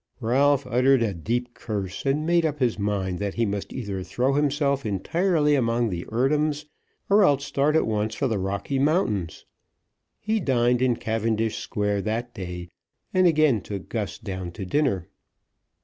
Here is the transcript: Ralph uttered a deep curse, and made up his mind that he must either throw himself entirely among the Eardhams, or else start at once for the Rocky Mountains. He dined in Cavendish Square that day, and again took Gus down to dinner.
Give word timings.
Ralph 0.19 0.65
uttered 0.65 1.03
a 1.03 1.13
deep 1.13 1.53
curse, 1.53 2.07
and 2.07 2.25
made 2.25 2.43
up 2.43 2.57
his 2.57 2.79
mind 2.79 3.19
that 3.19 3.35
he 3.35 3.45
must 3.45 3.71
either 3.71 4.01
throw 4.01 4.33
himself 4.33 4.83
entirely 4.83 5.53
among 5.53 5.89
the 5.89 6.05
Eardhams, 6.11 6.65
or 7.07 7.23
else 7.23 7.45
start 7.45 7.75
at 7.75 7.85
once 7.85 8.15
for 8.15 8.27
the 8.27 8.39
Rocky 8.39 8.79
Mountains. 8.79 9.45
He 10.19 10.39
dined 10.39 10.81
in 10.81 10.95
Cavendish 10.95 11.57
Square 11.59 12.01
that 12.01 12.33
day, 12.33 12.69
and 13.13 13.27
again 13.27 13.61
took 13.61 13.89
Gus 13.89 14.17
down 14.17 14.49
to 14.53 14.65
dinner. 14.65 15.07